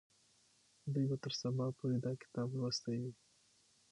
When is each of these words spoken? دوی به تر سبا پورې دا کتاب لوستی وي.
دوی 0.93 1.05
به 1.09 1.17
تر 1.23 1.31
سبا 1.41 1.65
پورې 1.77 1.97
دا 2.05 2.11
کتاب 2.21 2.47
لوستی 2.59 2.95
وي. 3.01 3.11